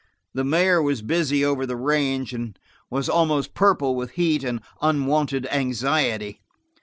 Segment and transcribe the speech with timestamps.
[0.33, 2.57] The mayor was busy over the range, and
[2.89, 6.41] was almost purple with heat and unwonted anxiety.